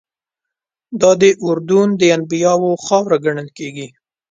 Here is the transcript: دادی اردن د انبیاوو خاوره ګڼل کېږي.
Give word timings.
دادی 1.01 1.31
اردن 1.45 1.87
د 1.99 2.01
انبیاوو 2.15 2.71
خاوره 2.85 3.17
ګڼل 3.25 3.49
کېږي. 3.57 3.87